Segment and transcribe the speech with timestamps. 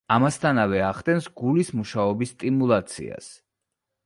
[0.13, 3.31] ამასთანავე ახდენს გულის მუშაობის სტიმულაციას.